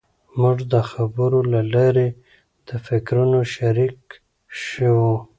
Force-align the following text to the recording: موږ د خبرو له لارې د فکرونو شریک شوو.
موږ 0.39 0.57
د 0.73 0.75
خبرو 0.91 1.39
له 1.53 1.61
لارې 1.73 2.07
د 2.67 2.69
فکرونو 2.85 3.39
شریک 3.53 3.97
شوو. 4.63 5.11